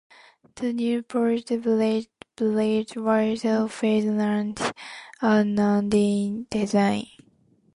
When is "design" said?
6.49-7.05